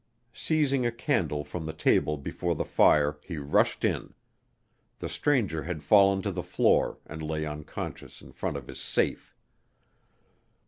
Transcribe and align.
Seizing 0.33 0.83
a 0.83 0.91
candle 0.91 1.43
from 1.43 1.67
the 1.67 1.73
table 1.73 2.17
before 2.17 2.55
the 2.55 2.65
fire, 2.65 3.19
he 3.21 3.37
rushed 3.37 3.85
in. 3.85 4.15
The 4.97 5.07
stranger 5.07 5.61
had 5.61 5.83
fallen 5.83 6.23
to 6.23 6.31
the 6.31 6.41
floor 6.41 6.97
and 7.05 7.21
lay 7.21 7.45
unconscious 7.45 8.19
in 8.19 8.31
front 8.31 8.57
of 8.57 8.65
his 8.65 8.81
safe. 8.81 9.35